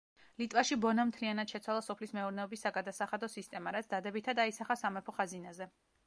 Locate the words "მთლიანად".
1.09-1.51